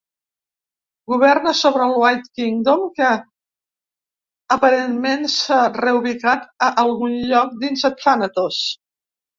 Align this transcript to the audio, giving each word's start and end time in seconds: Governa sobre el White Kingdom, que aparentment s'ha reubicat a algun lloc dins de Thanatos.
Governa 1.11 1.53
sobre 1.59 1.85
el 1.89 1.93
White 2.03 2.33
Kingdom, 2.41 2.81
que 3.01 3.11
aparentment 4.57 5.31
s'ha 5.37 5.63
reubicat 5.81 6.53
a 6.71 6.75
algun 6.87 7.19
lloc 7.35 7.57
dins 7.65 7.89
de 7.89 7.97
Thanatos. 8.05 8.67